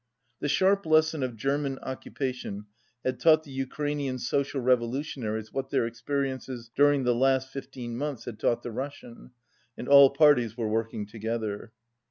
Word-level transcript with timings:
The 0.39 0.47
sharp 0.49 0.87
lesson 0.87 1.21
of 1.21 1.35
German 1.35 1.77
occupation 1.83 2.65
had 3.05 3.19
taught 3.19 3.43
the 3.43 3.51
.Ukrainian 3.51 4.17
Social 4.17 4.59
Revolutionaries 4.59 5.53
what 5.53 5.69
their 5.69 5.87
expe 5.87 6.23
riences 6.23 6.71
during 6.75 7.03
the 7.03 7.13
last 7.13 7.49
fifteen 7.53 7.95
months 7.95 8.25
had 8.25 8.39
taught 8.39 8.63
the 8.63 8.71
Russian, 8.71 9.29
and 9.77 9.87
all 9.87 10.09
parties 10.09 10.57
were 10.57 10.67
working 10.67 11.05
to 11.05 11.19
gether. 11.19 11.71